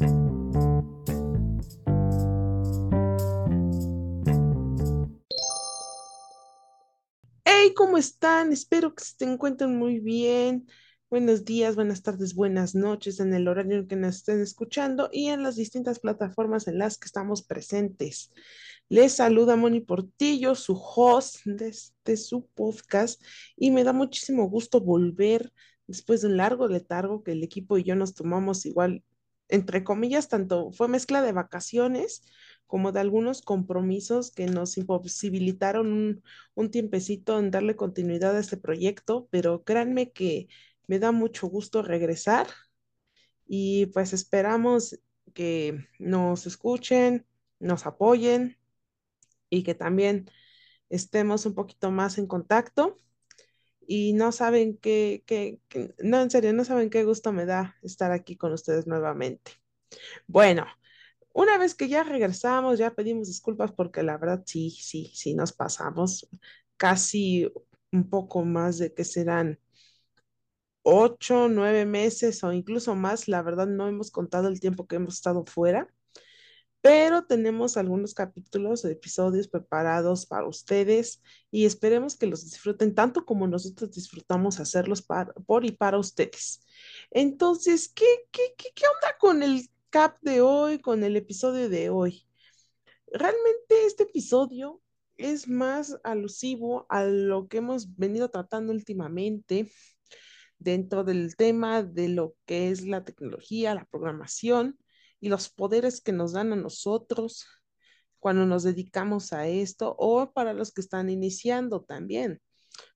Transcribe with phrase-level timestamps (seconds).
[0.00, 0.06] Hey,
[7.76, 8.50] ¿cómo están?
[8.52, 10.66] Espero que se encuentren muy bien.
[11.10, 15.26] Buenos días, buenas tardes, buenas noches en el horario en que nos estén escuchando y
[15.26, 18.32] en las distintas plataformas en las que estamos presentes.
[18.88, 23.22] Les saluda Moni Portillo, su host de, este, su podcast,
[23.54, 25.52] y me da muchísimo gusto volver
[25.86, 29.02] después de un largo letargo que el equipo y yo nos tomamos igual,
[29.50, 32.22] entre comillas, tanto fue mezcla de vacaciones
[32.66, 36.22] como de algunos compromisos que nos imposibilitaron
[36.54, 40.48] un, tiempecito en darle continuidad a este proyecto, pero créanme que
[40.86, 42.46] me da mucho gusto regresar
[43.46, 45.00] y pues esperamos
[45.34, 47.26] que nos escuchen,
[47.58, 48.56] nos apoyen
[49.50, 50.30] y que también
[50.90, 52.98] estemos un poquito más en contacto.
[53.86, 55.60] Y no saben qué, qué,
[56.02, 59.52] no, en serio, no saben qué gusto me da estar aquí con ustedes nuevamente.
[60.26, 60.66] Bueno,
[61.32, 65.52] una vez que ya regresamos, ya pedimos disculpas porque la verdad sí, sí, sí nos
[65.52, 66.28] pasamos
[66.76, 67.52] casi
[67.92, 69.58] un poco más de que serán
[70.82, 73.28] ocho, nueve meses o incluso más.
[73.28, 75.88] La verdad no hemos contado el tiempo que hemos estado fuera,
[76.80, 83.26] pero tenemos algunos capítulos o episodios preparados para ustedes y esperemos que los disfruten tanto
[83.26, 85.02] como nosotros disfrutamos hacerlos
[85.46, 86.64] por y para ustedes.
[87.10, 91.90] Entonces, ¿qué, qué, qué, qué onda con el cap de hoy, con el episodio de
[91.90, 92.26] hoy?
[93.12, 94.80] Realmente este episodio
[95.18, 99.70] es más alusivo a lo que hemos venido tratando últimamente
[100.58, 104.78] dentro del tema de lo que es la tecnología, la programación
[105.20, 107.46] y los poderes que nos dan a nosotros
[108.18, 112.40] cuando nos dedicamos a esto o para los que están iniciando también.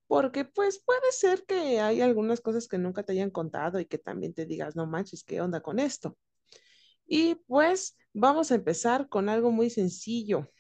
[0.07, 3.99] Porque pues puede ser que hay algunas cosas que nunca te hayan contado y que
[3.99, 6.17] también te digas, no manches, ¿qué onda con esto?
[7.07, 10.51] Y pues vamos a empezar con algo muy sencillo.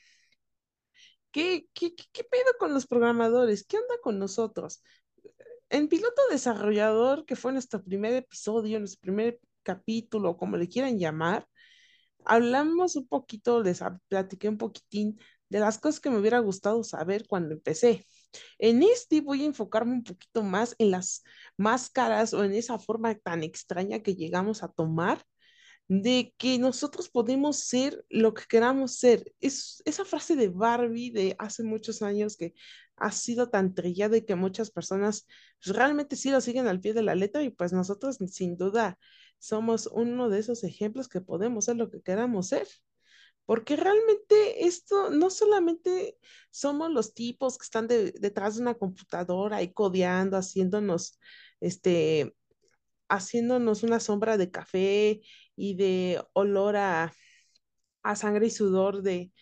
[1.30, 3.64] ¿Qué, qué, qué pedo con los programadores?
[3.66, 4.82] ¿Qué onda con nosotros?
[5.68, 11.48] En Piloto Desarrollador, que fue nuestro primer episodio, nuestro primer capítulo, como le quieran llamar,
[12.24, 15.18] hablamos un poquito, les platiqué un poquitín
[15.48, 18.06] de las cosas que me hubiera gustado saber cuando empecé.
[18.58, 21.22] En este voy a enfocarme un poquito más en las
[21.56, 25.24] máscaras o en esa forma tan extraña que llegamos a tomar
[25.86, 29.32] de que nosotros podemos ser lo que queramos ser.
[29.40, 32.54] Es esa frase de Barbie de hace muchos años que
[32.96, 35.26] ha sido tan trillada y que muchas personas
[35.60, 38.98] realmente sí lo siguen al pie de la letra y pues nosotros sin duda
[39.44, 42.66] somos uno de esos ejemplos que podemos ser lo que queramos ser.
[43.46, 46.18] Porque realmente esto no solamente
[46.50, 51.20] somos los tipos que están detrás de una computadora y codeando, haciéndonos,
[51.60, 52.34] este,
[53.08, 55.22] haciéndonos una sombra de café
[55.56, 57.12] y de olor a,
[58.02, 59.32] a sangre y sudor de,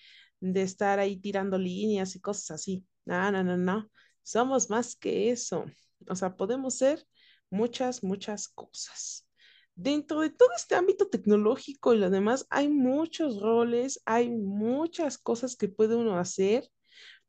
[0.41, 2.87] de estar ahí tirando líneas y cosas así.
[3.05, 3.91] No, no, no, no.
[4.23, 5.67] Somos más que eso.
[6.09, 7.07] O sea, podemos ser
[7.51, 9.27] muchas, muchas cosas.
[9.75, 15.56] Dentro de todo este ámbito tecnológico y lo demás, hay muchos roles, hay muchas cosas
[15.56, 16.69] que puede uno hacer.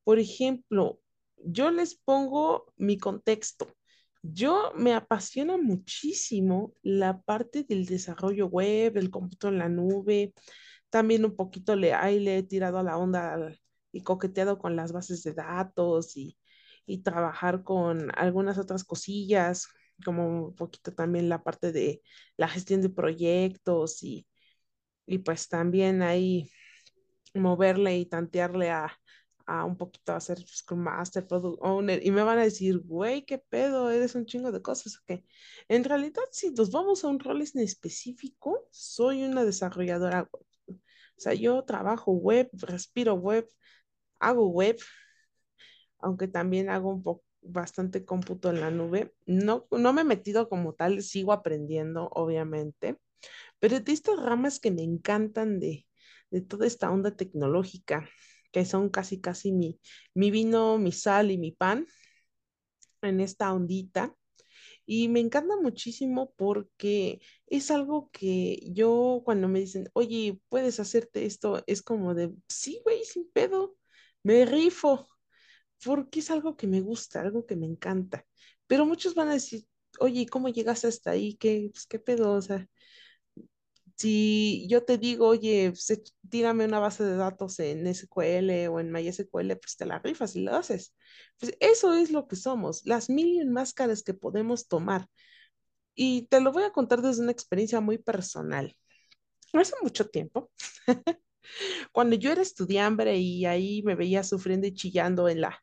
[0.04, 1.00] Por ejemplo,
[1.38, 3.68] yo les pongo mi contexto.
[4.22, 10.34] Yo me apasiona muchísimo la parte del desarrollo web, el cómputo en la nube.
[10.90, 13.54] También un poquito le, ahí le he tirado a la onda
[13.92, 16.38] y coqueteado con las bases de datos y,
[16.86, 19.68] y trabajar con algunas otras cosillas,
[20.06, 22.02] como un poquito también la parte de
[22.38, 24.28] la gestión de proyectos y,
[25.06, 26.50] y pues también ahí
[27.34, 28.92] moverle y tantearle a,
[29.46, 33.26] a un poquito a hacer Scrum Master, Product Owner, y me van a decir, güey,
[33.26, 35.26] qué pedo, eres un chingo de cosas, que
[35.68, 40.46] en realidad, si nos vamos a un rol en específico, soy una desarrolladora web.
[41.18, 43.48] O sea, yo trabajo web, respiro web,
[44.20, 44.78] hago web,
[46.00, 49.14] aunque también hago un poco bastante cómputo en la nube.
[49.26, 52.98] No, no me he metido como tal, sigo aprendiendo, obviamente,
[53.60, 55.88] pero de estas ramas que me encantan de,
[56.32, 58.10] de toda esta onda tecnológica,
[58.52, 59.80] que son casi, casi mi,
[60.16, 61.88] mi vino, mi sal y mi pan
[63.02, 64.16] en esta ondita.
[64.86, 71.26] Y me encanta muchísimo porque es algo que yo cuando me dicen, oye, puedes hacerte
[71.26, 73.78] esto, es como de, sí, güey, sin pedo,
[74.24, 75.10] me rifo,
[75.86, 78.26] porque es algo que me gusta, algo que me encanta.
[78.68, 79.66] Pero muchos van a decir,
[80.00, 81.36] oye, ¿cómo llegaste hasta ahí?
[81.38, 82.40] ¿Qué, pues, qué pedo?
[83.96, 88.92] Si yo te digo, oye, pues, tírame una base de datos en SQL o en
[88.92, 90.96] MySQL, pues te la rifas y lo haces.
[91.40, 95.08] Pues eso es lo que somos, las mil máscaras que podemos tomar.
[95.96, 98.76] Y te lo voy a contar desde una experiencia muy personal.
[99.54, 100.52] hace mucho tiempo,
[101.94, 105.63] cuando yo era estudiante y ahí me veía sufriendo y chillando en la,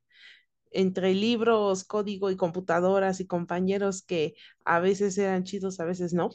[0.71, 4.35] entre libros, código y computadoras y compañeros que
[4.65, 6.31] a veces eran chidos, a veces no.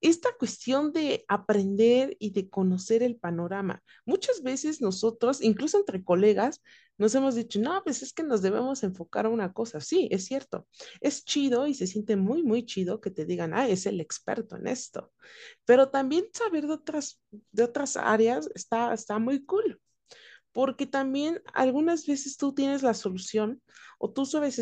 [0.00, 3.82] Esta cuestión de aprender y de conocer el panorama.
[4.06, 6.62] Muchas veces nosotros, incluso entre colegas,
[6.96, 9.80] nos hemos dicho, no, pues es que nos debemos enfocar a una cosa.
[9.80, 10.66] Sí, es cierto.
[11.00, 14.56] Es chido y se siente muy, muy chido que te digan, ah, es el experto
[14.56, 15.12] en esto.
[15.66, 17.20] Pero también saber de otras,
[17.52, 19.80] de otras áreas está, está muy cool
[20.52, 23.62] porque también algunas veces tú tienes la solución
[23.98, 24.58] o tú sabes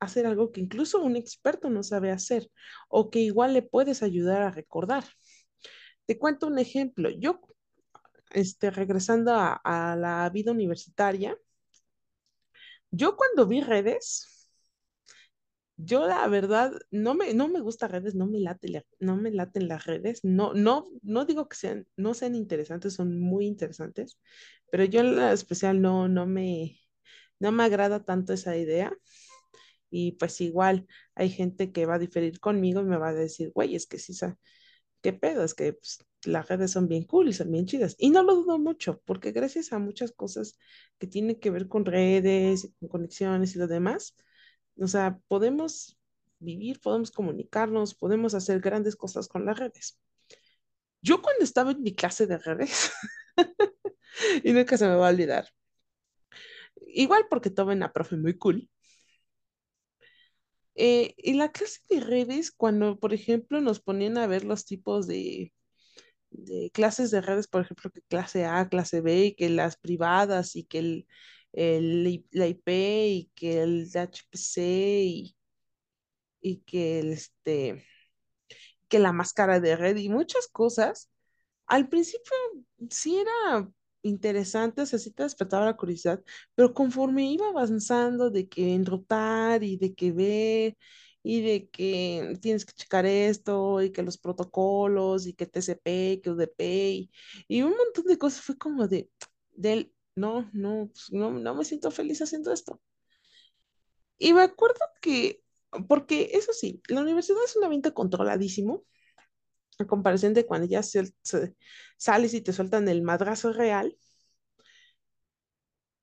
[0.00, 2.50] hacer algo que incluso un experto no sabe hacer
[2.88, 5.04] o que igual le puedes ayudar a recordar.
[6.06, 7.10] Te cuento un ejemplo.
[7.10, 7.40] Yo,
[8.30, 11.36] este, regresando a, a la vida universitaria,
[12.90, 14.31] yo cuando vi redes,
[15.84, 19.68] yo la verdad no me, no me gusta redes, no me late, no me laten
[19.68, 24.18] las redes, no, no, no digo que sean, no sean interesantes, son muy interesantes,
[24.70, 26.78] pero yo en especial no, no me,
[27.40, 28.92] no me agrada tanto esa idea.
[29.90, 33.52] Y pues igual hay gente que va a diferir conmigo y me va a decir,
[33.54, 34.14] güey, es que sí,
[35.02, 37.96] qué pedo, es que pues, las redes son bien cool y son bien chidas.
[37.98, 40.58] Y no lo dudo mucho, porque gracias a muchas cosas
[40.98, 44.16] que tienen que ver con redes, con conexiones y lo demás,
[44.82, 45.98] o sea, podemos
[46.38, 49.98] vivir, podemos comunicarnos, podemos hacer grandes cosas con las redes.
[51.02, 52.92] Yo cuando estaba en mi clase de redes,
[54.44, 55.48] y nunca se me va a olvidar,
[56.86, 58.68] igual porque tuve una profe muy cool,
[60.74, 65.06] eh, en la clase de redes, cuando, por ejemplo, nos ponían a ver los tipos
[65.06, 65.52] de,
[66.72, 70.64] clases de redes, por ejemplo, que clase A, clase B, y que las privadas y
[70.64, 71.06] que el,
[71.52, 74.60] el, la IP y que el HPC
[75.04, 75.36] y,
[76.40, 77.84] y que el, este,
[78.88, 81.10] que la máscara de red y muchas cosas.
[81.66, 82.32] Al principio
[82.90, 83.70] sí era
[84.02, 86.22] interesante, o sea, sí te despertaba la curiosidad,
[86.54, 90.76] pero conforme iba avanzando de que enrutar y de que ver
[91.22, 96.30] y de que tienes que checar esto y que los protocolos y que TCP, que
[96.30, 97.10] UDP y,
[97.48, 99.08] y un montón de cosas, fue como de,
[99.52, 102.80] del, no, no, pues, no, no me siento feliz haciendo esto.
[104.18, 105.42] Y me acuerdo que,
[105.88, 108.84] porque eso sí, la universidad es un ambiente controladísimo,
[109.78, 111.14] a comparación de cuando ya se,
[111.96, 113.96] sales y te sueltan el madrazo real.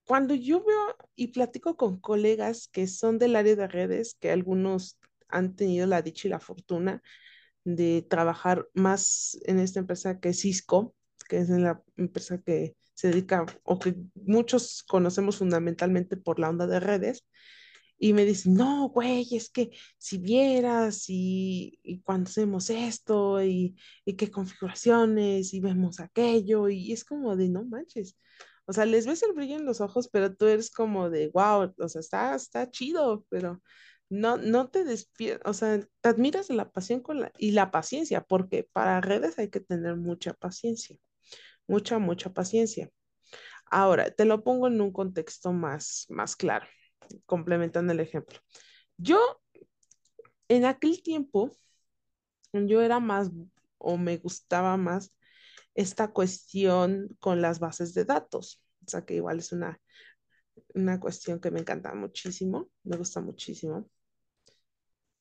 [0.05, 4.99] Cuando yo veo y platico con colegas que son del área de redes, que algunos
[5.27, 7.03] han tenido la dicha y la fortuna
[7.63, 10.95] de trabajar más en esta empresa que Cisco,
[11.29, 16.67] que es la empresa que se dedica o que muchos conocemos fundamentalmente por la onda
[16.67, 17.25] de redes.
[17.97, 23.75] Y me dicen, no, güey, es que si vieras y, cuando hacemos esto y,
[24.17, 28.17] qué configuraciones y vemos aquello y es como de, no manches.
[28.65, 31.73] O sea, les ves el brillo en los ojos, pero tú eres como de, wow,
[31.77, 33.61] o sea, está, está chido, pero
[34.09, 37.03] no, no te despiertas, o sea, te admiras la pasión
[37.37, 40.97] y la paciencia, porque para redes hay que tener mucha paciencia
[41.69, 42.89] mucha, mucha paciencia.
[43.71, 46.65] Ahora, te lo pongo en un contexto más, más claro,
[47.25, 48.39] complementando el ejemplo.
[48.97, 49.19] Yo,
[50.47, 51.51] en aquel tiempo,
[52.51, 53.29] yo era más
[53.77, 55.13] o me gustaba más
[55.75, 58.61] esta cuestión con las bases de datos.
[58.85, 59.79] O sea, que igual es una,
[60.73, 63.89] una cuestión que me encanta muchísimo, me gusta muchísimo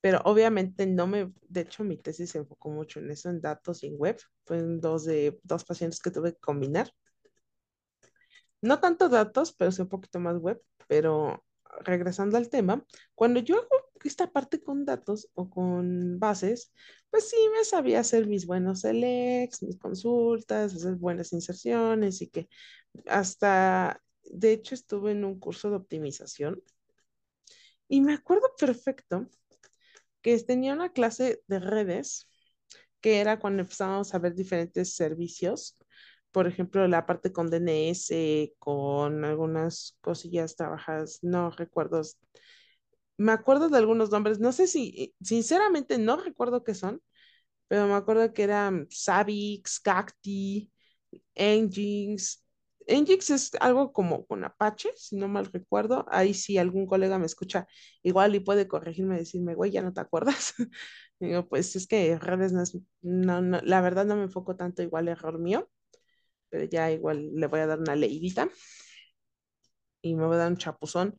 [0.00, 3.82] pero obviamente no me, de hecho mi tesis se enfocó mucho en eso, en datos
[3.82, 6.92] y en web, fueron dos de dos pacientes que tuve que combinar.
[8.60, 11.44] No tanto datos, pero sí un poquito más web, pero
[11.84, 13.68] regresando al tema, cuando yo hago
[14.04, 16.72] esta parte con datos o con bases,
[17.10, 22.48] pues sí me sabía hacer mis buenos selects, mis consultas, hacer buenas inserciones y que
[23.06, 26.62] hasta, de hecho, estuve en un curso de optimización
[27.88, 29.26] y me acuerdo perfecto
[30.22, 32.30] que tenía una clase de redes,
[33.00, 35.76] que era cuando empezábamos a ver diferentes servicios,
[36.32, 42.02] por ejemplo, la parte con DNS, con algunas cosillas trabajadas, no recuerdo,
[43.16, 47.02] me acuerdo de algunos nombres, no sé si, sinceramente no recuerdo qué son,
[47.68, 50.72] pero me acuerdo que eran Savix, Cacti,
[51.34, 52.44] Engines,
[52.88, 56.07] Nginx es algo como con Apache, si no mal recuerdo.
[56.11, 57.66] Ahí si algún colega me escucha
[58.02, 60.54] igual y puede corregirme y decirme, güey, ya no te acuerdas.
[61.21, 64.83] Digo, pues es que redes no es, no, no, la verdad no me enfoco tanto,
[64.83, 65.68] igual error mío,
[66.50, 68.50] pero ya igual le voy a dar una leidita
[70.02, 71.18] y me voy a dar un chapuzón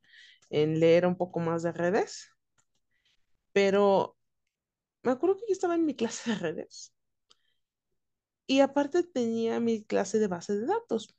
[0.50, 2.30] en leer un poco más de redes.
[3.54, 4.18] Pero
[5.04, 6.94] me acuerdo que yo estaba en mi clase de redes
[8.48, 11.16] Y aparte tenía mi clase de base de datos,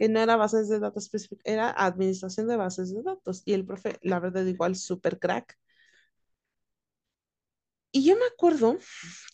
[0.00, 3.42] que no era bases de datos específicas, era administración de bases de datos.
[3.44, 5.58] Y el profe, la verdad, igual, súper crack.
[7.92, 8.78] Y yo me acuerdo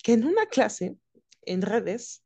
[0.02, 0.98] que en una clase
[1.42, 2.24] en redes,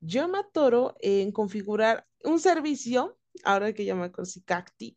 [0.00, 4.96] yo me atoro en configurar un servicio, ahora que ya me acuerdo si Cacti,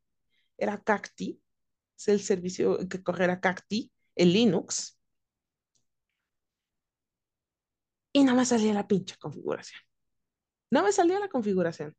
[0.57, 1.41] era Cacti,
[1.97, 4.97] es el servicio que corriera Cacti, en Linux,
[8.13, 9.81] y no me salía la pinche configuración.
[10.71, 11.93] No me salía la configuración.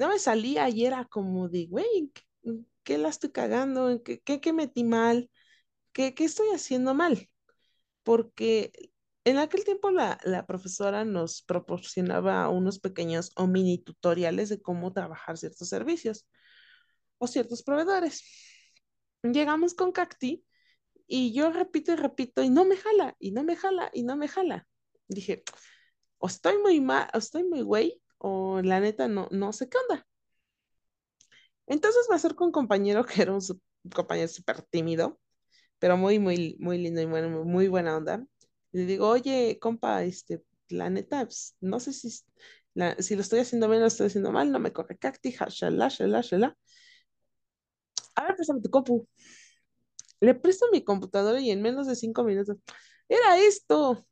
[0.00, 2.10] No me salía y era como de, güey,
[2.84, 4.02] ¿qué, la estoy cagando?
[4.02, 5.30] ¿Qué, qué, qué metí mal?
[5.92, 7.28] ¿Qué, ¿Qué estoy haciendo mal?
[8.02, 8.72] Porque
[9.24, 14.90] en aquel tiempo la, la, profesora nos proporcionaba unos pequeños o mini tutoriales de cómo
[14.94, 16.26] trabajar ciertos servicios
[17.18, 18.24] o ciertos proveedores.
[19.22, 20.46] Llegamos con Cacti
[21.06, 24.16] y yo repito y repito y no me jala, y no me jala, y no
[24.16, 24.66] me jala.
[25.08, 25.42] Dije,
[26.16, 29.78] o estoy muy mal, o estoy muy güey, o la neta no, no sé qué
[29.78, 30.06] onda.
[31.66, 33.40] Entonces me acerco a un compañero que era un,
[33.94, 35.20] compañero súper tímido,
[35.78, 38.24] pero muy, muy, muy lindo y muy, muy buena onda.
[38.72, 42.10] Le digo, oye, compa, este, la neta, pues, no sé si,
[42.74, 45.32] la, si lo estoy haciendo bien o lo estoy haciendo mal, no me corre cacti,
[45.32, 46.56] shala, shala, shala.
[48.16, 49.06] A ver, préstame tu compu.
[50.20, 52.56] Le presto mi computadora y en menos de cinco minutos,
[53.08, 54.06] era esto.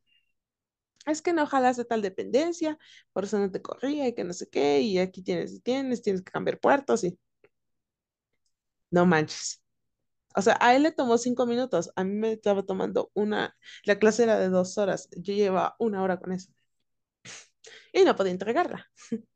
[1.09, 2.79] Es que no jalas de tal dependencia,
[3.13, 6.23] por eso no te corría y que no sé qué, y aquí tienes, tienes, tienes
[6.23, 7.19] que cambiar puertos y...
[8.91, 9.63] No manches.
[10.37, 13.99] O sea, a él le tomó cinco minutos, a mí me estaba tomando una, la
[13.99, 16.53] clase era de dos horas, yo llevaba una hora con eso.
[17.93, 18.87] Y no podía entregarla.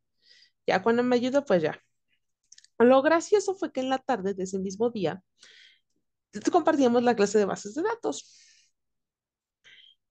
[0.67, 1.81] Ya cuando me ayudó, pues ya.
[2.79, 5.23] Lo gracioso fue que en la tarde de ese mismo día
[6.53, 8.37] compartíamos la clase de bases de datos.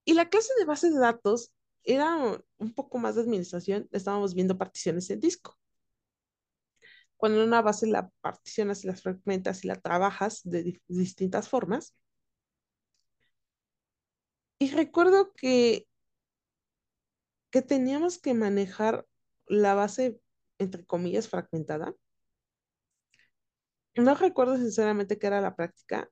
[0.04, 1.52] Y la clase de bases de datos
[1.84, 2.16] era
[2.58, 5.56] un poco más de administración, estábamos viendo particiones en disco.
[7.16, 11.94] Cuando en una base la particionas y las fragmentas y la trabajas de distintas formas.
[14.58, 15.86] Y recuerdo que,
[17.50, 19.06] que teníamos que manejar
[19.46, 20.20] la base,
[20.58, 21.94] entre comillas, fragmentada.
[23.94, 26.10] No recuerdo sinceramente qué era la práctica.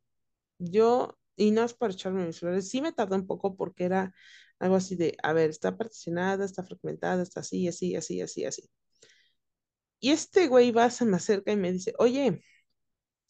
[0.58, 4.14] Yo, y no es para echarme mis flores, sí me tardó un poco porque era
[4.58, 8.70] algo así de, a ver, está particionada, está fragmentada, está así, así, así, así, así.
[10.00, 12.42] Y este güey va, se me acerca y me dice, oye,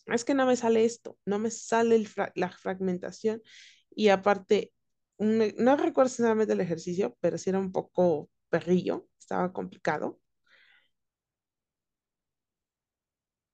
[0.07, 2.05] es que no me sale esto, no me sale
[2.37, 3.43] la fragmentación
[3.91, 4.73] y aparte,
[5.19, 10.20] no recuerdo sinceramente el ejercicio, pero sí era un poco perrillo, estaba complicado.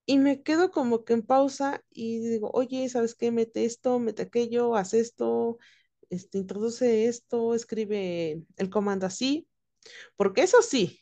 [0.07, 3.33] Y me quedo como que en pausa y digo, oye, ¿sabes qué?
[3.33, 5.59] Mete esto, mete aquello, haz esto,
[6.11, 9.49] este, introduce esto, escribe el comando así,
[10.17, 11.01] porque eso sí,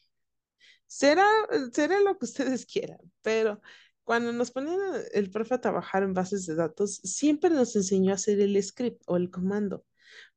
[0.87, 1.27] será,
[1.73, 3.61] será lo que ustedes quieran, pero
[4.05, 4.81] cuando nos ponían
[5.13, 9.03] el profe a trabajar en bases de datos, siempre nos enseñó a hacer el script
[9.07, 9.85] o el comando,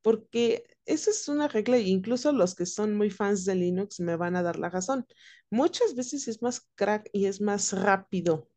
[0.01, 4.15] porque eso es una regla, e incluso los que son muy fans de Linux me
[4.17, 5.05] van a dar la razón.
[5.50, 8.50] Muchas veces es más crack y es más rápido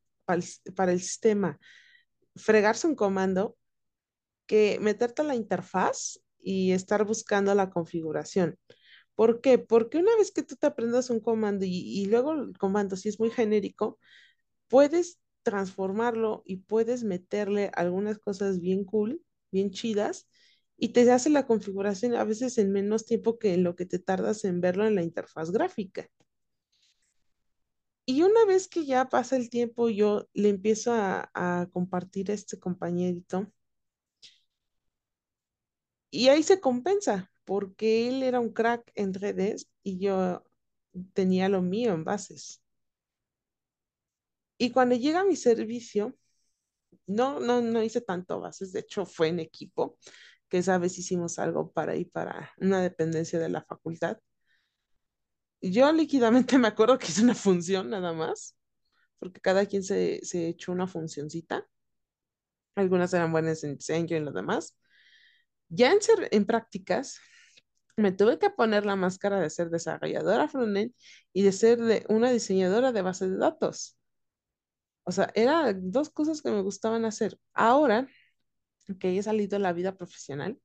[0.75, 1.59] para el, sistema
[2.37, 3.57] fregarse un comando
[4.47, 8.59] que meterte a la interfaz y estar buscando la configuración.
[9.15, 9.59] ¿Por qué?
[9.59, 13.21] Porque una vez que tú te aprendas un comando y, luego el comando, si es
[13.21, 13.99] muy genérico,
[14.69, 19.23] puedes transformarlo y puedes meterle algunas cosas bien cool,
[19.53, 20.29] bien chidas,
[20.77, 24.45] y te hace la configuración a veces en menos tiempo que lo que te tardas
[24.45, 26.09] en verlo en la interfaz gráfica.
[28.11, 32.59] Y una vez que ya pasa el tiempo, yo le empiezo a, compartir a este
[32.59, 33.47] compañerito.
[36.11, 40.45] Y ahí se compensa, porque él era un crack en redes y yo
[41.14, 42.62] tenía lo mío en bases.
[44.59, 46.17] Y cuando llega mi servicio,
[47.07, 49.99] no, no, no hice tanto bases, de hecho fue en equipo,
[50.49, 54.19] que esa vez hicimos algo para ir para una dependencia de la facultad.
[55.62, 58.57] Yo líquidamente me acuerdo que hice una función nada más,
[59.19, 61.67] porque cada quien se, se echó una funcioncita.
[62.75, 64.76] Algunas eran buenas en diseño y lo demás.
[65.69, 67.21] Ya en, ser, en prácticas,
[67.97, 70.95] me tuve que poner la máscara de ser desarrolladora frontend
[71.33, 73.97] y de ser una diseñadora de base de datos.
[75.05, 77.38] O sea, eran dos cosas que me gustaban hacer.
[77.55, 78.09] Ahora
[79.00, 80.61] que he salido de la vida profesional,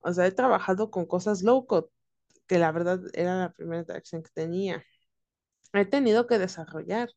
[0.00, 1.88] o sea, he trabajado con cosas low code,
[2.46, 4.84] que la verdad era la primera interacción que tenía.
[5.72, 7.10] He tenido que desarrollar,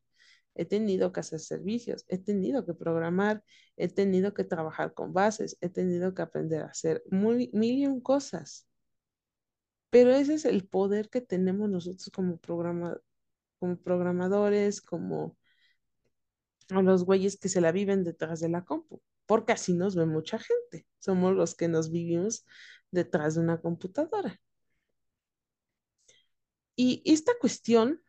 [0.54, 3.44] he tenido que hacer servicios, he tenido que programar,
[3.76, 8.00] he tenido que trabajar con bases, he tenido que aprender a hacer mil y un
[8.00, 8.66] cosas.
[9.90, 12.96] Pero ese es el poder que tenemos nosotros como, programa,
[13.58, 15.36] como programadores, como
[16.68, 20.38] los güeyes que se la viven detrás de la compu, porque así nos ve mucha
[20.38, 20.86] gente.
[20.98, 22.46] Somos los que nos vivimos
[22.90, 24.40] detrás de una computadora.
[26.82, 28.02] Y esta cuestión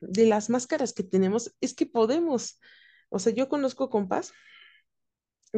[0.00, 2.58] de las máscaras que tenemos es que podemos,
[3.08, 4.32] o sea, yo conozco compas,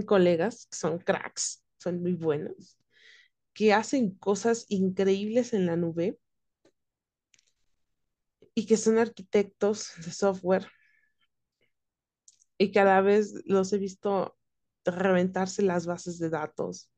[0.04, 2.78] colegas que son cracks, son muy buenos,
[3.54, 6.20] que hacen cosas increíbles en la nube
[8.54, 10.66] y que son arquitectos de software.
[12.58, 14.36] Y cada vez los he visto
[14.84, 16.92] reventarse las bases de datos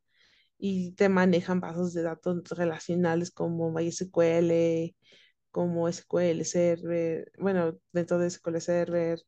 [0.59, 4.97] y te manejan bases de datos relacionales como MySQL,
[5.51, 9.23] como SQL Server, bueno, dentro de SQL Server,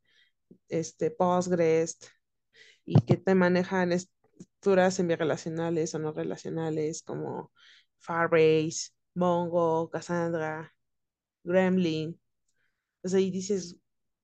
[0.69, 1.99] este, Postgres,
[2.85, 7.52] y que te manejan estructuras semi-relacionales o no relacionales como
[8.00, 10.75] Firebase, Mongo, Cassandra,
[11.45, 12.21] Gremlin.
[13.02, 13.76] O sea, y dices,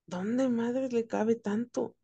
[0.07, 1.97] ¿dónde madre le cabe tanto?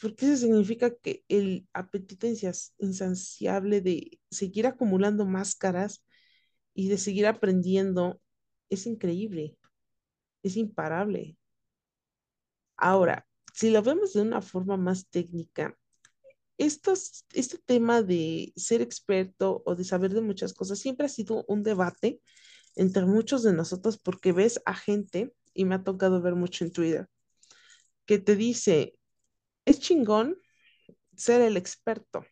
[0.00, 2.26] Porque eso significa que el apetito
[2.78, 6.02] insaciable de seguir acumulando máscaras
[6.74, 8.20] y de seguir aprendiendo
[8.68, 9.56] es increíble,
[10.42, 11.36] es imparable.
[12.76, 15.76] Ahora, si lo vemos de una forma más técnica,
[16.58, 21.44] estos, este tema de ser experto o de saber de muchas cosas siempre ha sido
[21.48, 22.20] un debate
[22.76, 26.72] entre muchos de nosotros porque ves a gente, y me ha tocado ver mucho en
[26.72, 27.08] Twitter,
[28.06, 28.98] que te dice,
[29.64, 30.36] es chingón
[31.16, 32.24] ser el experto.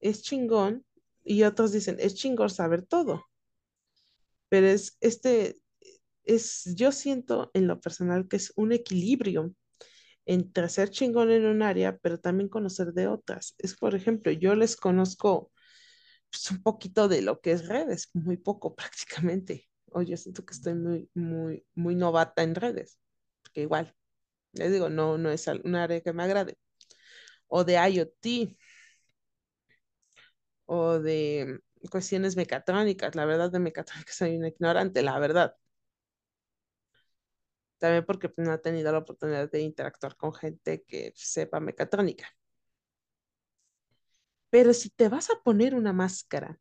[0.00, 0.84] Es chingón
[1.28, 3.24] y otros dicen, es chingón saber todo.
[4.48, 5.56] Pero es este,
[6.24, 9.54] es, yo siento en lo personal que es un equilibrio
[10.26, 13.54] entre ser chingón en un área, pero también conocer de otras.
[13.58, 15.52] Es, por ejemplo, yo les conozco
[16.30, 19.68] pues, un poquito de lo que es redes, muy poco prácticamente.
[19.92, 22.98] O yo siento que estoy muy, muy, muy novata en redes,
[23.42, 23.94] porque igual,
[24.52, 26.58] les digo, no, no es un área que me agrade.
[27.48, 28.56] O de IoT,
[30.68, 33.14] o de cuestiones mecatrónicas.
[33.16, 35.56] La verdad, de mecatrónica soy una ignorante, la verdad.
[37.78, 42.28] También porque pues, no he tenido la oportunidad de interactuar con gente que sepa mecatrónica.
[44.50, 46.58] Pero si te vas a poner una máscara,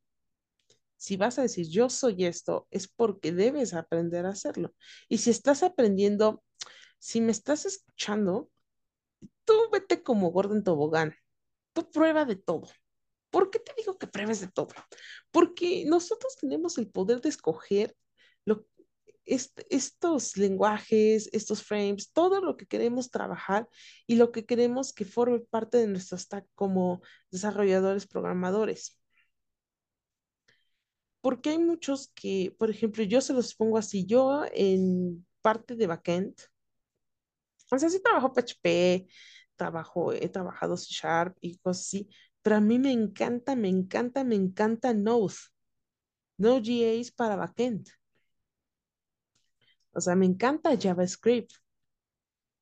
[0.98, 4.74] si vas a decir yo soy esto, es porque debes aprender a hacerlo.
[5.10, 6.44] Y si estás aprendiendo,
[7.00, 8.50] si me estás escuchando,
[9.46, 11.16] tú vete como Gordon Tobogán.
[11.74, 12.68] Tú prueba de todo.
[13.38, 14.70] ¿Por qué te digo que pruebes de todo?
[15.30, 17.96] Porque nosotros tenemos el poder de escoger
[18.46, 18.66] lo,
[19.26, 23.70] estos lenguajes, estos frames, todo lo que queremos trabajar
[24.08, 29.00] y lo que queremos que forme parte de nuestro stack como desarrolladores, programadores.
[31.22, 35.86] Porque hay muchos que, por ejemplo, yo se los pongo así, yo en parte de
[35.86, 36.34] backend,
[37.72, 39.08] o sea, sí trabajo PHP,
[39.56, 42.10] trabajo, he trabajado C Sharp y cosas así,
[42.48, 45.36] pero a mí me encanta, me encanta, me encanta Node.
[46.38, 47.90] Node.js para backend.
[49.92, 51.52] O sea, me encanta JavaScript.
[51.52, 51.58] O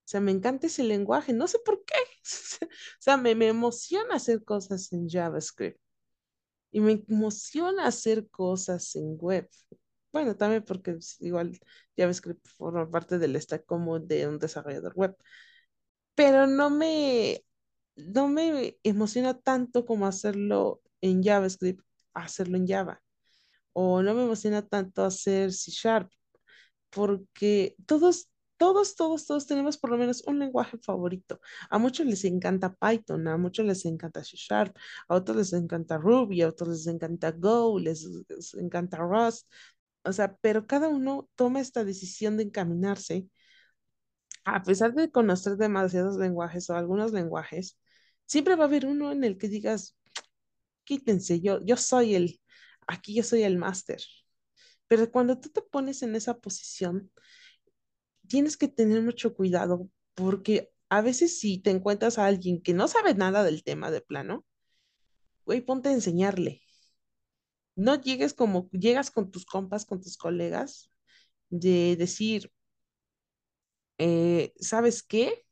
[0.06, 1.34] sea, me encanta ese lenguaje.
[1.34, 1.94] No sé por qué.
[2.66, 2.68] o
[3.00, 5.80] sea, me, me emociona hacer cosas en JavaScript.
[6.72, 9.48] Y me emociona hacer cosas en web.
[10.12, 11.60] Bueno, también porque igual
[11.96, 15.16] JavaScript forma parte del stack como de un desarrollador web.
[16.16, 17.45] Pero no me,
[17.96, 23.02] no me emociona tanto como hacerlo en JavaScript, hacerlo en Java.
[23.74, 26.12] O no me emociona tanto hacer C Sharp,
[26.90, 31.42] porque todos, todos, todos, todos tenemos por lo menos un lenguaje favorito.
[31.70, 34.76] A muchos les encanta Python, a muchos les encanta C Sharp,
[35.10, 39.48] a otros les encanta Ruby, a otros les encanta Go, les, les encanta Rust.
[40.04, 43.28] O sea, pero cada uno toma esta decisión de encaminarse.
[44.46, 47.78] A pesar de conocer demasiados lenguajes o algunos lenguajes,
[48.26, 49.98] siempre va a haber uno en el que digas,
[50.84, 52.42] quítense, yo, yo soy el,
[52.88, 54.02] aquí yo soy el máster.
[54.88, 57.12] Pero cuando tú te pones en esa posición,
[58.28, 62.88] tienes que tener mucho cuidado porque a veces si te encuentras a alguien que no
[62.88, 64.46] sabe nada del tema de plano,
[65.46, 66.62] güey, ponte a enseñarle.
[67.76, 70.92] No llegues como llegas con tus compas, con tus colegas,
[71.50, 72.52] de decir,
[73.98, 75.46] eh, ¿sabes qué?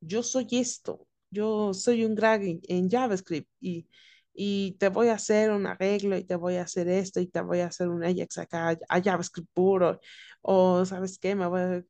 [0.00, 3.88] Yo soy esto, yo soy un crack en JavaScript y
[4.34, 7.42] y te voy a hacer un arreglo y te voy a hacer esto y te
[7.42, 10.00] voy a hacer un Ajax acá a JavaScript puro
[10.42, 11.84] o sabes qué, me voy a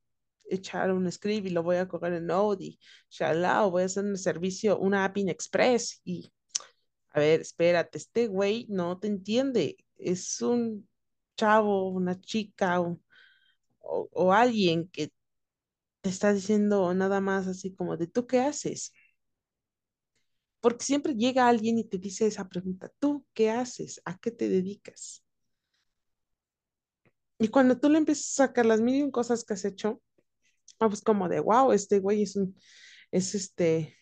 [0.50, 3.86] echar un script y lo voy a correr en Node y shalá, o voy a
[3.86, 6.32] hacer un servicio, una API en Express y
[7.12, 9.76] A ver, espérate, este güey no te entiende.
[9.98, 10.88] Es un
[11.36, 13.00] chavo, una chica o,
[13.80, 15.12] o- o alguien que
[16.02, 18.92] te está diciendo nada más así como de ¿tú qué haces?
[20.62, 24.00] Porque siempre llega alguien y te dice esa pregunta, ¿tú qué haces?
[24.04, 25.24] ¿A qué te dedicas?
[27.38, 30.00] Y cuando tú le empiezas a sacar las mil cosas que has hecho,
[30.78, 32.56] ah, pues como de, wow, este güey es un,
[33.10, 33.96] es este,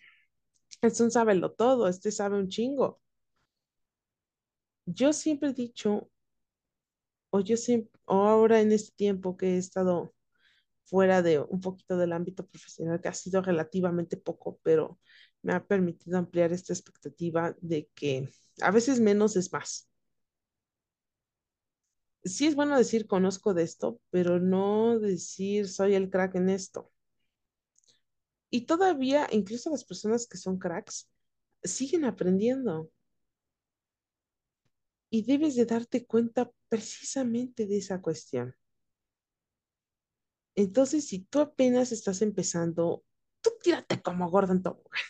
[0.82, 3.00] es un sábelo todo, este sabe un chingo.
[4.84, 6.10] Yo siempre he dicho,
[7.30, 7.56] o yo
[8.04, 10.14] o ahora en este tiempo que he estado
[10.84, 14.98] fuera de un poquito del ámbito profesional, que ha sido relativamente poco, pero
[15.42, 18.30] me ha permitido ampliar esta expectativa de que
[18.62, 19.88] a veces menos es más.
[22.24, 26.90] Sí es bueno decir conozco de esto, pero no decir soy el crack en esto.
[28.50, 31.08] Y todavía, incluso las personas que son cracks,
[31.64, 32.90] siguen aprendiendo
[35.08, 38.56] y debes de darte cuenta precisamente de esa cuestión.
[40.54, 43.04] Entonces, si tú apenas estás empezando,
[43.40, 45.00] tú tírate como Gordon Tobogán.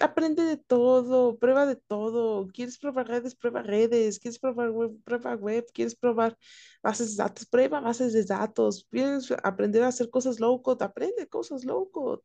[0.00, 2.48] Aprende de todo, prueba de todo.
[2.48, 3.34] ¿Quieres probar redes?
[3.36, 4.18] Prueba redes.
[4.18, 4.92] ¿Quieres probar web?
[5.04, 5.64] Prueba web.
[5.72, 6.36] ¿Quieres probar
[6.82, 7.46] bases de datos?
[7.46, 8.86] Prueba bases de datos.
[8.90, 10.84] ¿Quieres aprender a hacer cosas low code?
[10.84, 12.22] Aprende cosas low code.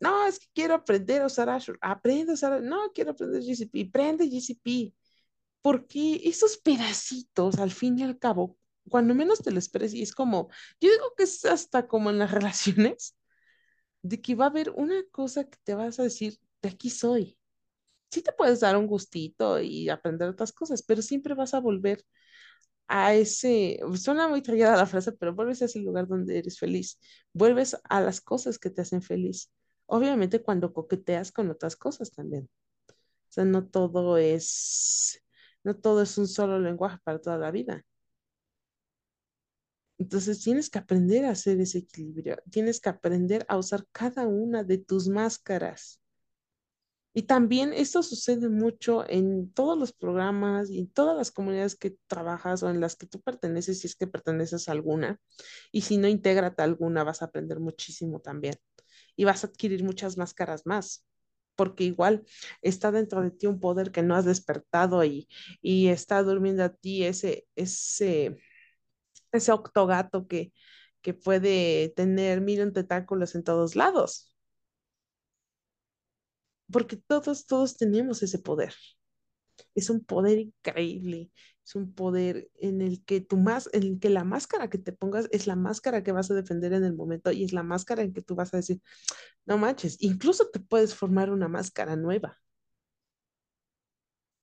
[0.00, 1.78] No, es que quiero aprender a usar Azure.
[1.80, 2.62] Aprende a usar.
[2.62, 3.88] No, quiero aprender GCP.
[3.88, 4.94] Aprende GCP.
[5.62, 8.56] Porque esos pedacitos, al fin y al cabo,
[8.88, 10.48] cuando menos te lo esperes, es como,
[10.80, 13.16] yo digo que es hasta como en las relaciones,
[14.08, 17.38] de que va a haber una cosa que te vas a decir, de aquí soy.
[18.10, 22.04] Sí te puedes dar un gustito y aprender otras cosas, pero siempre vas a volver
[22.88, 26.98] a ese, suena muy trillada la frase, pero vuelves a ese lugar donde eres feliz,
[27.32, 29.52] vuelves a las cosas que te hacen feliz.
[29.86, 32.48] Obviamente cuando coqueteas con otras cosas también.
[33.28, 35.22] O sea, no todo es,
[35.64, 37.84] no todo es un solo lenguaje para toda la vida.
[39.98, 44.62] Entonces tienes que aprender a hacer ese equilibrio, tienes que aprender a usar cada una
[44.62, 46.00] de tus máscaras.
[47.14, 51.96] Y también esto sucede mucho en todos los programas y en todas las comunidades que
[52.08, 55.18] trabajas o en las que tú perteneces, si es que perteneces a alguna.
[55.72, 58.56] Y si no, intégrate a alguna, vas a aprender muchísimo también.
[59.16, 61.06] Y vas a adquirir muchas máscaras más,
[61.54, 62.24] porque igual
[62.60, 65.26] está dentro de ti un poder que no has despertado y,
[65.62, 68.36] y está durmiendo a ti ese, ese,
[69.32, 70.52] ese octogato que,
[71.02, 74.32] que puede tener mil un tentáculos en todos lados.
[76.72, 78.74] Porque todos, todos tenemos ese poder.
[79.74, 81.30] Es un poder increíble,
[81.64, 84.92] es un poder en el que tu más, en el que la máscara que te
[84.92, 88.02] pongas es la máscara que vas a defender en el momento y es la máscara
[88.02, 88.80] en que tú vas a decir,
[89.46, 92.38] no manches, incluso te puedes formar una máscara nueva.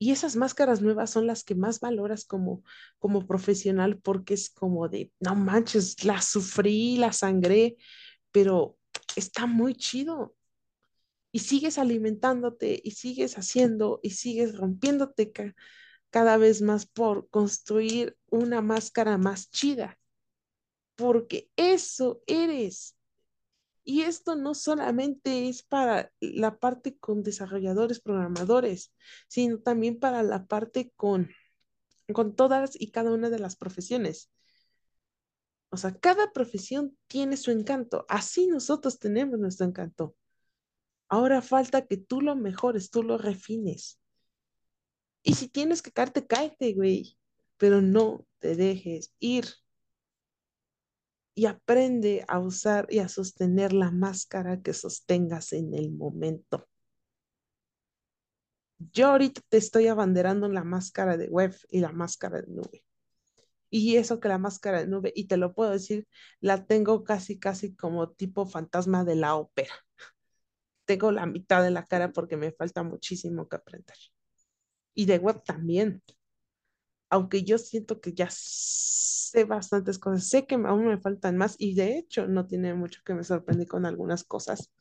[0.04, 2.64] Y esas máscaras nuevas son las que más valoras como,
[3.00, 7.78] como profesional porque es como de, no manches, la sufrí, la sangré,
[8.32, 8.78] pero
[9.16, 10.36] está muy chido.
[11.32, 15.56] Y sigues alimentándote y sigues haciendo y sigues rompiéndote ca-
[16.12, 20.00] cada vez más por construir una máscara más chida,
[20.96, 22.96] porque eso eres.
[23.84, 28.94] Y esto no solamente es para la parte con desarrolladores, programadores,
[29.28, 31.30] sino también para la parte con,
[32.14, 34.32] con todas y cada una de las profesiones.
[35.70, 38.06] O sea, cada profesión tiene su encanto.
[38.08, 40.16] Así nosotros tenemos nuestro encanto.
[41.10, 44.00] Ahora falta que tú lo mejores, tú lo refines.
[45.24, 47.18] Y si tienes que caerte, cáete, güey.
[47.58, 49.46] Pero no te dejes ir.
[51.36, 56.68] Y aprende a usar y a sostener la máscara que sostengas en el momento.
[58.92, 62.84] Yo ahorita te estoy abanderando la máscara de web y la máscara de nube.
[63.70, 66.08] Y eso que la máscara de nube, y te lo puedo decir,
[66.42, 69.74] la tengo casi, casi como tipo fantasma de la ópera.
[70.86, 73.98] Tengo la mitad de la cara porque me falta muchísimo que aprender.
[74.94, 76.04] Y de web también.
[77.14, 81.76] Aunque yo siento que ya sé bastantes cosas, sé que aún me faltan más y
[81.76, 84.72] de hecho no tiene mucho que me sorprendí con algunas cosas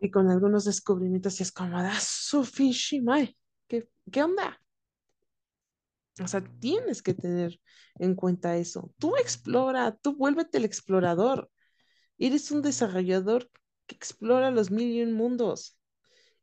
[0.00, 1.92] y con algunos descubrimientos y es como, da
[2.44, 3.36] fishimai.
[3.68, 4.60] ¿Qué, ¿Qué onda?
[6.22, 7.60] O sea, tienes que tener
[7.98, 8.92] en cuenta eso.
[8.98, 11.50] Tú explora, tú vuélvete el explorador.
[12.18, 13.50] Eres un desarrollador
[13.86, 15.78] que explora los mil y un mundos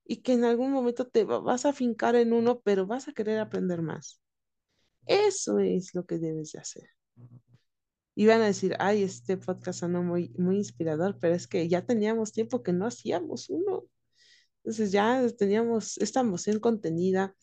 [0.06, 3.14] y que en algún momento te va- vas a fincar en uno, pero vas a
[3.14, 4.21] querer aprender más.
[5.06, 6.90] Eso es lo que debes de hacer.
[8.16, 11.86] Y van a decir, ay, este podcast sonó muy, muy inspirador, pero es que ya
[11.86, 13.86] teníamos tiempo que no hacíamos uno.
[14.64, 17.36] Entonces ya teníamos esta emoción contenida,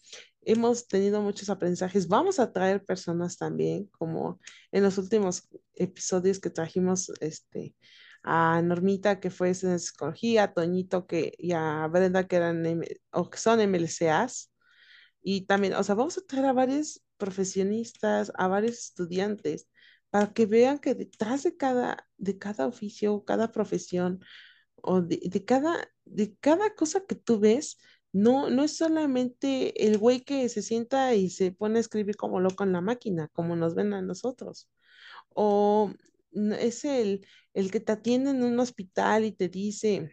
[0.42, 2.08] hemos tenido muchos aprendizajes.
[2.08, 4.40] Vamos a traer personas también, como
[4.72, 7.74] en los últimos episodios que trajimos este,
[8.22, 12.64] a Normita, que fue en psicología, a Toñito que, y a Brenda, que eran
[13.12, 14.52] o que son MLCAs.
[15.22, 19.68] Y también, o sea, vamos a traer a varios profesionistas, a varios estudiantes,
[20.10, 24.20] para que vean que detrás de cada, de cada oficio, cada profesión,
[24.76, 27.78] o de, de cada, de cada cosa que tú ves,
[28.12, 32.40] no, no es solamente el güey que se sienta y se pone a escribir como
[32.40, 34.70] loco en la máquina, como nos ven a nosotros.
[35.30, 35.92] O
[36.32, 40.10] es el, el que te atiende en un hospital y te dice,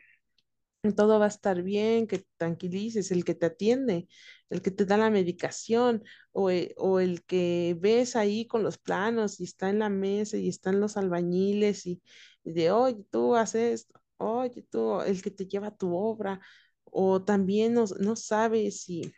[0.94, 4.08] todo va a estar bien, que tranquilices, el que te atiende,
[4.50, 8.78] el que te da la medicación, o e- o el, que ves ahí con los
[8.78, 12.02] planos y está en la mesa y están los albañiles y,
[12.44, 16.40] de, oye, tú haces oye, tú, el que te lleva tu obra,
[16.86, 19.14] o también no, no sabes si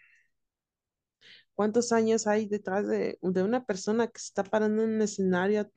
[1.56, 5.62] cuántos años hay detrás de, de una persona que se está parando en un escenario
[5.62, 5.70] a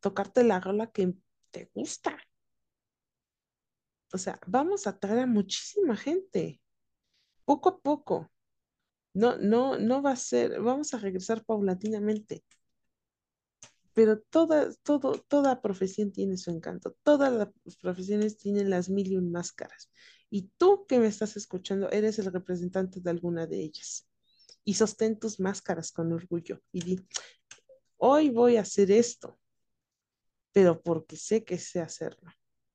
[0.00, 1.14] tocarte la rola que
[1.50, 2.16] te gusta.
[4.12, 6.60] O sea, vamos a traer a muchísima gente,
[7.44, 8.30] poco a poco.
[9.14, 12.44] No, no, no va a ser, vamos a regresar paulatinamente,
[13.94, 17.48] pero toda, todo, toda profesión tiene su encanto, todas las
[17.80, 19.90] profesiones tienen las mil y un máscaras.
[20.30, 24.08] Y tú que me estás escuchando, eres el representante de alguna de ellas.
[24.64, 27.08] Y sostén tus máscaras con orgullo y di,
[27.98, 29.38] hoy voy a hacer esto,
[30.52, 32.30] pero porque sé que sé hacerlo.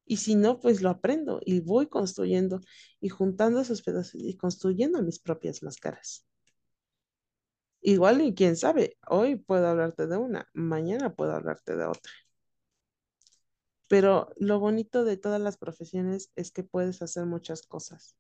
[0.09, 2.61] Y si no, pues lo aprendo y voy construyendo
[2.99, 6.25] y juntando esos pedazos y construyendo mis propias máscaras.
[7.81, 12.11] Igual y quién sabe, hoy puedo hablarte de una, mañana puedo hablarte de otra.
[13.87, 18.15] Pero lo bonito de todas las profesiones es que puedes hacer muchas cosas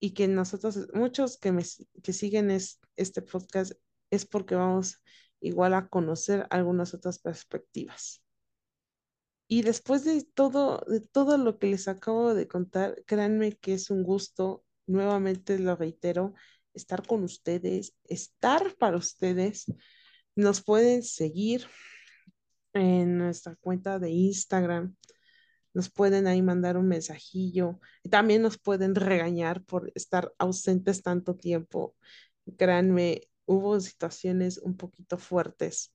[0.00, 1.62] y que nosotros, muchos que me
[2.02, 3.72] que siguen es, este podcast
[4.10, 5.00] es porque vamos
[5.40, 8.20] igual a conocer algunas otras perspectivas.
[9.48, 13.88] Y después de todo, de todo lo que les acabo de contar, créanme que es
[13.88, 16.34] un gusto, nuevamente lo reitero,
[16.74, 19.64] estar con ustedes, estar para ustedes.
[20.36, 21.66] Nos pueden seguir
[22.74, 24.94] en nuestra cuenta de Instagram,
[25.72, 27.80] nos pueden ahí mandar un mensajillo,
[28.10, 31.96] también nos pueden regañar por estar ausentes tanto tiempo.
[32.58, 35.92] Créanme, hubo situaciones un poquito fuertes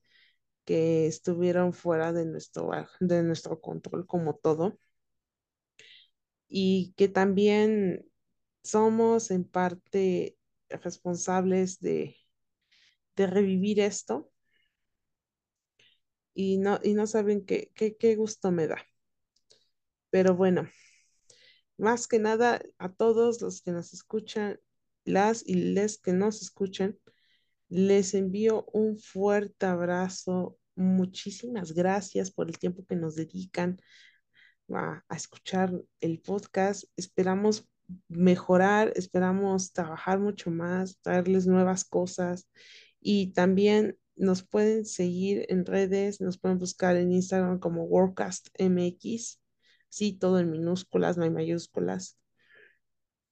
[0.64, 4.78] que estuvieron fuera de nuestro, de nuestro control como todo
[6.48, 8.06] y que también
[8.62, 10.38] somos en parte
[10.70, 12.16] responsables de,
[13.16, 14.30] de revivir esto
[16.34, 18.78] y no, y no saben qué, qué, qué gusto me da.
[20.10, 20.68] Pero bueno,
[21.78, 24.60] más que nada a todos los que nos escuchan,
[25.04, 26.98] las y les que nos escuchan,
[27.68, 30.58] les envío un fuerte abrazo.
[30.76, 33.80] Muchísimas gracias por el tiempo que nos dedican
[34.72, 36.84] a, escuchar el podcast.
[36.96, 37.68] Esperamos
[38.08, 42.48] mejorar, esperamos trabajar mucho más, traerles nuevas cosas
[43.00, 49.40] y también nos pueden seguir en redes, nos pueden buscar en Instagram como Workcast MX,
[49.88, 52.18] sí, todo en minúsculas, no hay mayúsculas.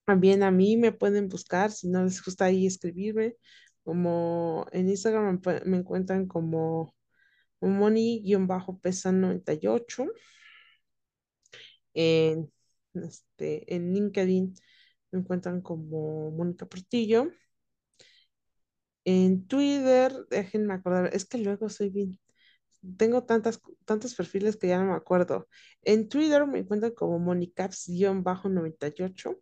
[0.05, 3.37] También a mí me pueden buscar, si no les gusta ahí escribirme,
[3.85, 6.95] como en Instagram me, encuentran como
[7.61, 10.11] Moni-Pesa98
[11.95, 12.53] en,
[12.95, 14.55] este, en LinkedIn
[15.13, 17.31] me encuentran como Mónica Portillo.
[19.05, 22.21] En Twitter, déjenme acordar, es que luego soy bien,
[22.97, 25.49] tengo tantas, tantos perfiles que ya no me acuerdo.
[25.83, 29.39] En Twitter me encuentran como Monicaps-98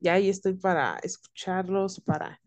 [0.00, 2.40] y ahí estoy para escucharlos, para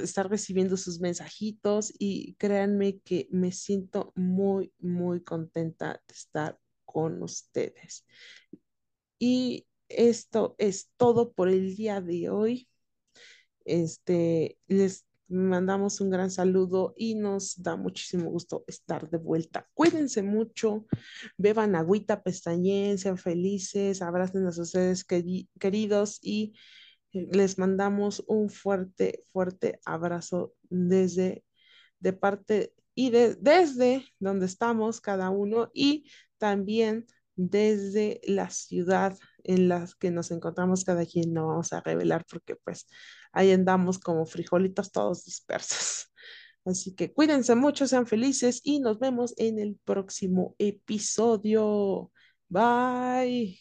[0.00, 7.22] estar recibiendo sus mensajitos y créanme que me siento muy, muy contenta de estar con
[7.22, 8.06] ustedes.
[9.18, 12.68] Y esto es todo por el día de hoy.
[13.64, 19.68] Este, les mandamos un gran saludo y nos da muchísimo gusto estar de vuelta.
[19.74, 20.86] Cuídense mucho,
[21.38, 26.54] beban agüita, pestañeen, sean felices, abracen a sus seres queridos y
[27.12, 31.44] les mandamos un fuerte, fuerte abrazo desde
[32.00, 39.68] de parte y de, desde donde estamos cada uno y también desde la ciudad en
[39.68, 42.86] la que nos encontramos cada quien, no vamos a revelar porque pues
[43.32, 46.08] ahí andamos como frijolitos todos dispersos.
[46.64, 52.12] Así que cuídense mucho, sean felices y nos vemos en el próximo episodio.
[52.48, 53.58] Bye.